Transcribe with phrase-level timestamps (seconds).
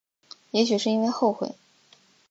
[0.49, 1.53] 也许是因为后悔